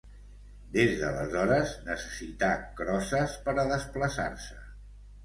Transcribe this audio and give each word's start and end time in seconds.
Des 0.77 0.93
d'aleshores, 1.01 1.73
necessità 1.89 2.49
crosses 2.79 3.37
per 3.45 3.55
a 3.57 3.67
desplaçar-se. 3.73 4.59